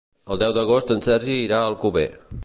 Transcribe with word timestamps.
El 0.35 0.37
deu 0.43 0.55
d'agost 0.55 0.93
en 0.95 1.03
Sergi 1.07 1.35
irà 1.43 1.59
a 1.59 1.67
Alcover. 1.73 2.07